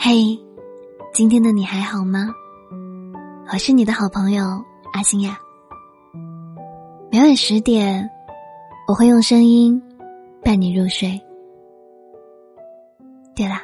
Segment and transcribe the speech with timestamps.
[0.00, 0.38] 嘿，
[1.12, 2.32] 今天的你还好吗？
[3.52, 4.44] 我是你的好朋友
[4.92, 5.36] 阿星呀。
[7.10, 8.08] 每晚十点，
[8.86, 9.82] 我会用声音
[10.44, 11.20] 伴你入睡。
[13.34, 13.56] 对了，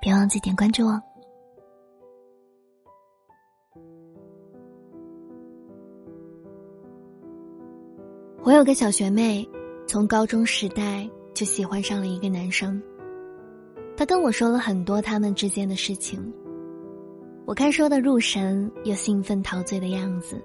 [0.00, 1.02] 别忘记点关注哦。
[8.44, 9.46] 我有个小学妹，
[9.88, 12.80] 从高中时代就喜欢上了一个男生。
[14.00, 16.18] 他跟我说了很多他们之间的事情，
[17.44, 20.42] 我看说的入神又兴奋陶醉的样子，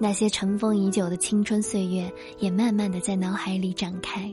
[0.00, 4.32] 那些尘封已久的青春岁月也慢慢的在脑海里展开。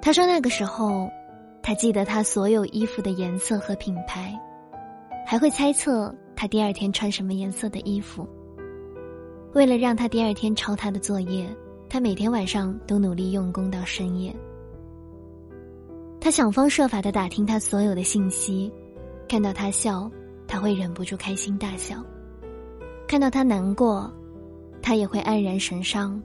[0.00, 1.10] 他说那个时候，
[1.60, 4.32] 他记得他所有衣服的颜色和品牌，
[5.26, 8.24] 还会猜测他第二天穿什么颜色的衣服。
[9.54, 11.44] 为了让他第二天抄他的作业，
[11.88, 14.32] 他每天晚上都努力用功到深夜。
[16.24, 18.72] 他想方设法的打听他所有的信息，
[19.28, 20.10] 看到他笑，
[20.48, 21.98] 他会忍不住开心大笑；
[23.06, 24.10] 看到他难过，
[24.80, 26.18] 他也会黯然神伤。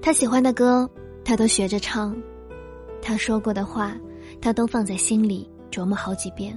[0.00, 0.88] 他喜欢的歌，
[1.24, 2.14] 他都学着唱；
[3.02, 3.96] 他说过的话，
[4.40, 6.56] 他都放在心里琢磨好几遍。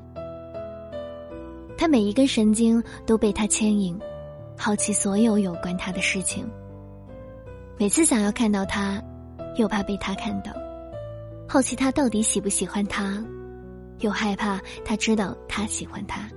[1.75, 3.99] 他每一根神经都被他牵引，
[4.55, 6.47] 好奇所有有关他的事情。
[7.79, 9.03] 每次想要看到他。
[9.55, 10.51] 又怕被他看到，
[11.47, 13.23] 好奇他到底喜不喜欢他，
[13.99, 16.29] 又害怕他知道他喜欢他。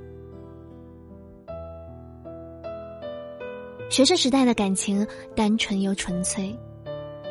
[3.89, 6.55] 学生时代的感情单纯又纯粹，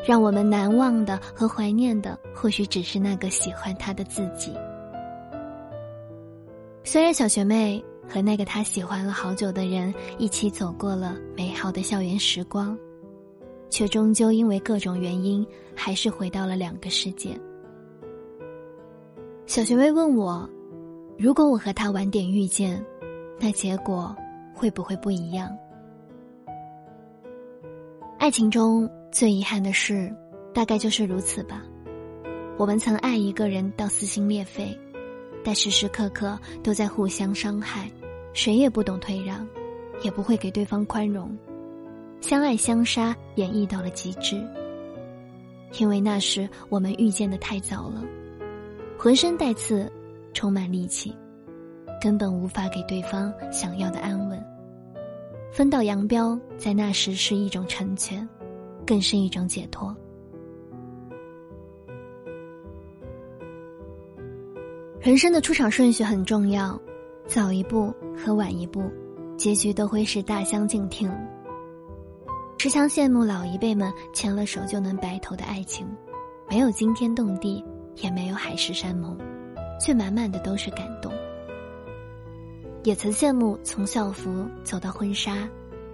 [0.07, 4.53] 让我们难忘的和怀念的，或许只是那个喜欢他的自己。
[6.83, 12.77] 虽然小学妹和那个她喜欢了好久的人一起走过了美好的校园时光。
[13.69, 17.37] 却终究因为各种原因，还是回到了两个世界。
[19.45, 20.49] 小学妹问我
[21.19, 22.83] ：“如果我和他晚点遇见，
[23.39, 24.15] 那结果
[24.53, 25.55] 会不会不一样？”
[28.17, 30.11] 爱情中最遗憾的事，
[30.53, 31.63] 大概就是如此吧。
[32.57, 34.75] 我们曾爱一个人到撕心裂肺，
[35.43, 37.91] 但时时刻刻都在互相伤害，
[38.33, 39.47] 谁也不懂退让，
[40.01, 41.37] 也不会给对方宽容。
[42.25, 44.35] 相爱相杀演绎到了极致，
[45.79, 48.03] 因为那时我们遇见的太早了，
[48.97, 49.87] 浑身带刺，
[50.33, 51.15] 充满戾气，
[52.01, 54.43] 根本无法给对方想要的安稳。
[55.51, 58.27] 分道扬镳，在那时是一种成全，
[58.87, 59.95] 更是一种解脱。
[64.99, 66.81] 人生的出场顺序很重要，
[67.27, 68.81] 早一步和晚一步，
[69.37, 71.07] 结局都会是大相径庭。
[72.57, 75.87] 时常羡慕老一辈们牵了手就能白头的爱情，
[76.49, 77.63] 没有惊天动地，
[77.97, 79.15] 也没有海誓山盟，
[79.79, 81.11] 却满满的都是感动。
[82.83, 85.47] 也曾羡慕从校服走到婚纱，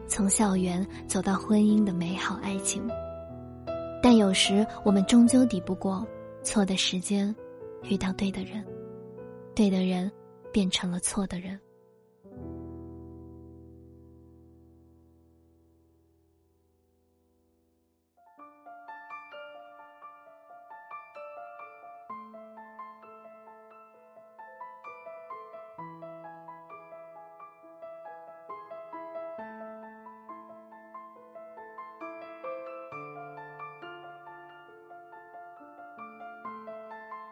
[0.08, 2.88] 从校园走到婚姻的美好爱情，
[4.02, 6.06] 但有时我们终究抵不过
[6.42, 7.36] 错的时间，
[7.84, 8.64] 遇到对的人，
[9.54, 10.10] 对的人
[10.54, 11.56] 变成了错的人。《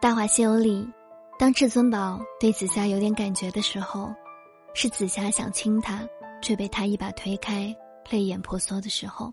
[0.00, 0.88] 大话西游》里，
[1.38, 4.10] 当至尊宝对紫霞有点感觉的时候，
[4.72, 6.08] 是紫霞想亲他，
[6.40, 7.76] 却被他一把推开，
[8.08, 9.30] 泪眼婆娑的时候；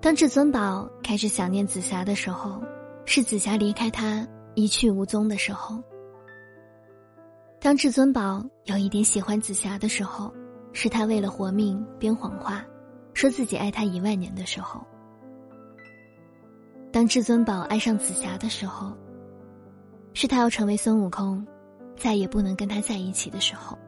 [0.00, 2.60] 当至尊宝开始想念紫霞的时候，
[3.04, 4.26] 是紫霞离开他
[4.56, 5.80] 一去无踪的时候；
[7.60, 10.34] 当至尊宝有一点喜欢紫霞的时候，
[10.72, 12.64] 是他为了活命编谎话，
[13.14, 14.84] 说自己爱他一万年的时候。
[16.92, 18.92] 当至尊宝爱上紫霞的时候，
[20.12, 21.44] 是他要成为孙悟空，
[21.96, 23.78] 再也不能跟他在一起的时候。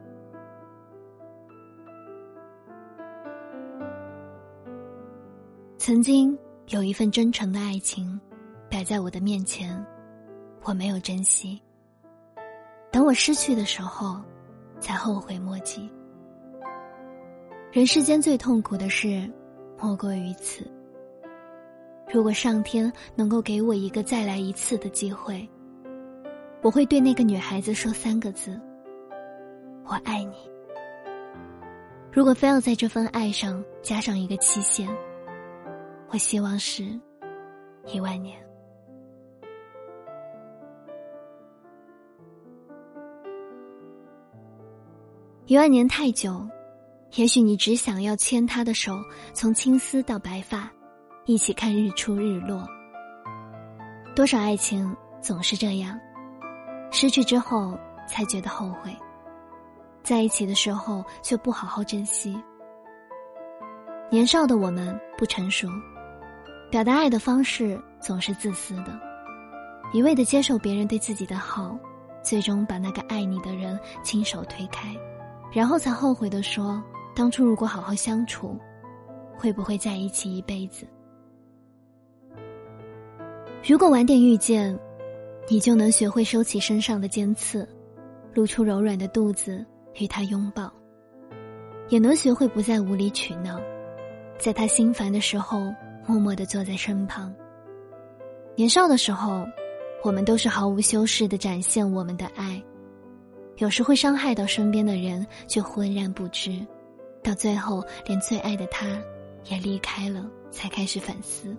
[5.77, 6.35] 曾经
[6.69, 8.19] 有一份真诚的爱情，
[8.71, 9.85] 摆在我的面前，
[10.63, 11.61] 我没有珍惜。
[12.91, 14.19] 等我失去的时候，
[14.79, 15.87] 才后悔莫及。
[17.71, 19.31] 人世间最痛苦的事，
[19.79, 20.65] 莫过于此。
[22.15, 25.45] 如果上天能够给我一个再来一次的机会，
[26.61, 28.57] 我会对那个女孩子说三个字
[29.83, 30.35] ：“我爱你。”
[32.13, 34.87] 如果非要在这份爱上加上一个期限，
[36.07, 36.85] 我希望是
[37.85, 38.41] 一万年。
[45.47, 46.47] 一万年太久，
[47.15, 48.95] 也许你只想要牵他的手，
[49.33, 50.71] 从青丝到白发，
[51.27, 52.63] 一起看日出日落。
[54.15, 55.99] 多少爱情总是这样，
[56.91, 57.75] 失去之后
[58.07, 58.95] 才觉得后悔，
[60.03, 62.39] 在一起的时候却不好好珍惜。
[64.11, 65.67] 年少的我们不成熟，
[66.69, 68.95] 表达爱的方式总是自私的，
[69.93, 71.75] 一味的接受别人对自己的好，
[72.21, 74.95] 最终把那个爱你的人亲手推开。
[75.51, 76.83] 然后才后悔的说
[77.15, 78.59] ：“当初如果好好相处，
[79.35, 80.87] 会不会在一起一辈子？
[83.67, 84.77] 如果晚点遇见，
[85.49, 87.67] 你就能学会收起身上的尖刺，
[88.31, 89.65] 露出柔软的肚子
[89.95, 90.71] 与他拥抱，
[91.89, 93.59] 也能学会不再无理取闹，
[94.37, 95.73] 在他心烦的时候
[96.05, 97.33] 默默的坐在身旁。
[98.55, 99.43] 年少的时候，
[100.03, 102.61] 我们都是毫无修饰的展现我们的爱。”
[103.57, 106.63] 有时会伤害到身边的人，却浑然不知，
[107.23, 108.85] 到最后连最爱的他，
[109.45, 111.55] 也离开了，才开始反思。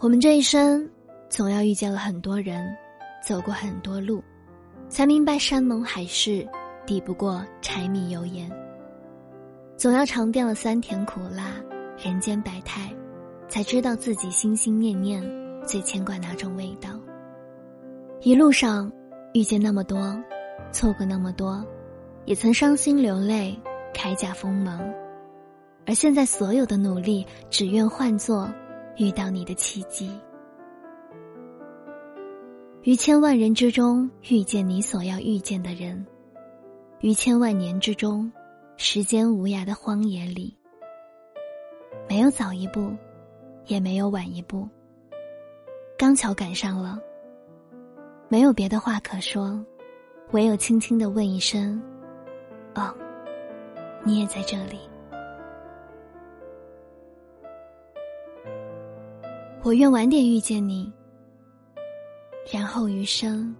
[0.00, 0.88] 我们这一生，
[1.28, 2.64] 总要遇见了很多人，
[3.20, 4.22] 走过很多路，
[4.88, 6.46] 才明白山盟海誓
[6.86, 8.48] 抵不过柴米油盐。
[9.76, 11.54] 总要尝遍了酸甜苦辣，
[11.98, 12.94] 人间百态，
[13.48, 15.20] 才知道自己心心念念
[15.66, 16.90] 最牵挂哪种味道。
[18.20, 18.90] 一路上。
[19.34, 20.18] 遇见那么多，
[20.72, 21.62] 错过那么多，
[22.24, 23.56] 也曾伤心流泪，
[23.92, 24.80] 铠甲锋芒。
[25.86, 28.50] 而现在所有的努力，只愿换作
[28.98, 30.10] 遇到你的契机。
[32.82, 36.04] 于千万人之中遇见你所要遇见的人，
[37.00, 38.30] 于千万年之中，
[38.76, 40.56] 时间无涯的荒野里，
[42.08, 42.90] 没有早一步，
[43.66, 44.68] 也没有晚一步，
[45.96, 46.98] 刚巧赶上了。
[48.28, 49.64] 没有别的话可说，
[50.32, 51.80] 唯有轻轻的问一声
[52.74, 52.94] ：“哦，
[54.04, 54.78] 你也在这里。”
[59.62, 60.90] 我愿晚点遇见你，
[62.50, 63.54] 然后余生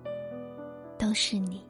[0.97, 1.68] 都是你。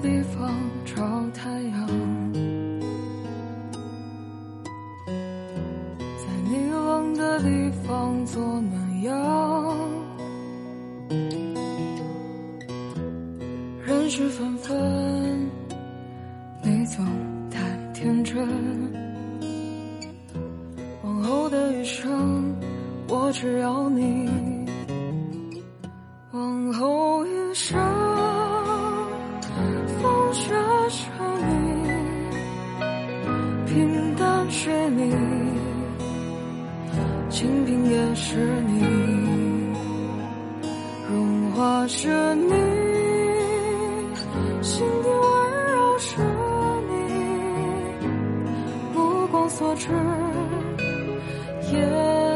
[0.00, 0.54] 的地方
[0.84, 0.94] 找
[1.34, 1.86] 太阳，
[6.16, 9.76] 在你冷的地方做暖阳。
[13.84, 15.50] 人事纷纷，
[16.62, 17.04] 你总
[17.50, 17.58] 太
[17.92, 18.38] 天真。
[21.02, 22.54] 往后的余生，
[23.08, 24.57] 我只要你。
[42.48, 42.54] 你，
[44.62, 45.22] 心底温
[45.72, 46.20] 柔是
[46.88, 46.92] 你，
[48.94, 49.88] 目光所至
[51.72, 52.27] 也。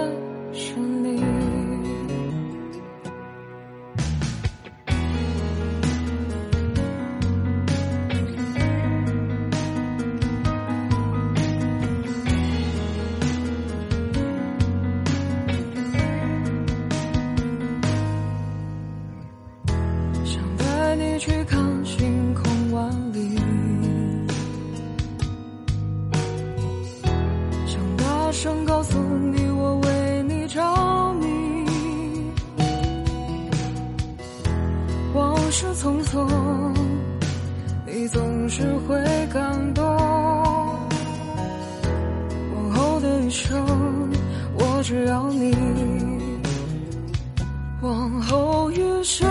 [35.55, 36.27] 是匆匆，
[37.87, 38.97] 你总是会
[39.31, 39.85] 感动。
[42.55, 43.63] 往后的余生，
[44.55, 45.55] 我只要你。
[47.83, 49.29] 往后余生，